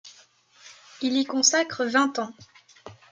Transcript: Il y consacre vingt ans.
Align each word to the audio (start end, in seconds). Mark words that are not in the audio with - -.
Il 1.03 1.15
y 1.15 1.25
consacre 1.25 1.85
vingt 1.85 2.17
ans. 2.17 2.33